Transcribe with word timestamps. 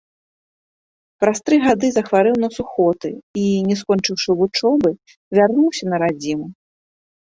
Праз 1.23 1.37
тры 1.49 1.57
гады 1.65 1.87
захварэў 1.99 2.37
на 2.45 2.49
сухоты 2.57 3.09
і, 3.13 3.43
не 3.71 3.75
скончыўшы 3.85 4.31
вучобы, 4.43 4.89
вярнуўся 5.41 5.83
на 5.95 6.05
радзіму. 6.05 6.47